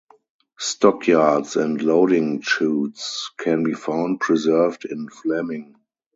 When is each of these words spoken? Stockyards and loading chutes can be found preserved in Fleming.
Stockyards 0.57 1.57
and 1.57 1.79
loading 1.79 2.41
chutes 2.41 3.29
can 3.37 3.63
be 3.63 3.73
found 3.75 4.19
preserved 4.19 4.83
in 4.85 5.07
Fleming. 5.09 5.75